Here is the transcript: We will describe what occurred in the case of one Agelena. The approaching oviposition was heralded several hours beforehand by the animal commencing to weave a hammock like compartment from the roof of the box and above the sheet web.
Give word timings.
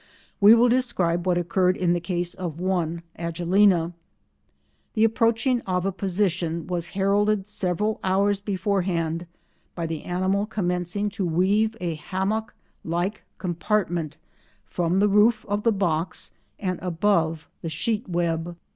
We 0.39 0.55
will 0.55 0.67
describe 0.67 1.27
what 1.27 1.37
occurred 1.37 1.77
in 1.77 1.93
the 1.93 1.99
case 1.99 2.33
of 2.33 2.59
one 2.59 3.03
Agelena. 3.19 3.93
The 4.95 5.03
approaching 5.03 5.61
oviposition 5.67 6.65
was 6.65 6.93
heralded 6.97 7.45
several 7.45 7.99
hours 8.03 8.41
beforehand 8.41 9.27
by 9.75 9.85
the 9.85 10.01
animal 10.05 10.47
commencing 10.47 11.09
to 11.11 11.25
weave 11.27 11.75
a 11.79 11.93
hammock 11.93 12.55
like 12.83 13.21
compartment 13.37 14.17
from 14.65 14.95
the 14.95 15.07
roof 15.07 15.45
of 15.47 15.61
the 15.61 15.71
box 15.71 16.31
and 16.59 16.79
above 16.81 17.47
the 17.61 17.69
sheet 17.69 18.09
web. 18.09 18.55